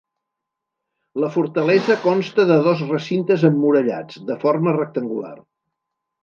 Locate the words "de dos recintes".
2.53-3.45